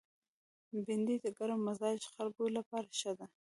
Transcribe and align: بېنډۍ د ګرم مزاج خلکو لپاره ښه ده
بېنډۍ 0.85 1.17
د 1.21 1.27
ګرم 1.37 1.59
مزاج 1.67 1.99
خلکو 2.13 2.43
لپاره 2.57 2.87
ښه 2.99 3.11
ده 3.19 3.25